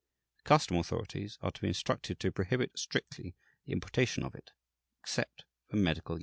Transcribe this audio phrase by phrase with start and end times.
[0.37, 3.35] The custom authorities are to be instructed to prohibit strictly
[3.67, 4.49] the importation of it,
[4.99, 6.19] except for medical uses."